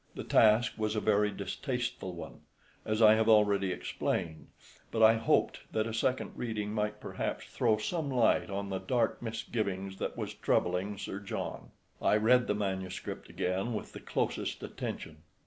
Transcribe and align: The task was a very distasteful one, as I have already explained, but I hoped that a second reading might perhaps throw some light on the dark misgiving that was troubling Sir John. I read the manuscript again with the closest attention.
The 0.15 0.23
task 0.23 0.79
was 0.79 0.95
a 0.95 0.99
very 0.99 1.29
distasteful 1.29 2.13
one, 2.13 2.41
as 2.85 3.03
I 3.03 3.13
have 3.13 3.29
already 3.29 3.71
explained, 3.71 4.47
but 4.89 5.03
I 5.03 5.13
hoped 5.13 5.59
that 5.73 5.85
a 5.85 5.93
second 5.93 6.31
reading 6.35 6.73
might 6.73 6.99
perhaps 6.99 7.45
throw 7.45 7.77
some 7.77 8.09
light 8.09 8.49
on 8.49 8.69
the 8.71 8.79
dark 8.79 9.21
misgiving 9.21 9.89
that 9.99 10.17
was 10.17 10.33
troubling 10.33 10.97
Sir 10.97 11.19
John. 11.19 11.69
I 12.01 12.17
read 12.17 12.47
the 12.47 12.55
manuscript 12.55 13.29
again 13.29 13.75
with 13.75 13.93
the 13.93 13.99
closest 13.99 14.63
attention. 14.63 15.17